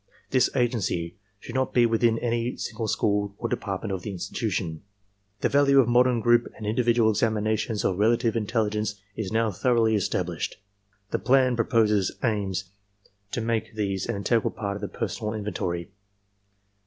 [0.31, 4.81] This agency should not be within any single school or department of the institution.
[5.41, 10.59] The value of modern group and individual examinations of relative intelligence is now thoroughly established.
[11.11, 12.71] The plan proposed aims
[13.29, 15.91] to make these an integral part of the personnel inventory.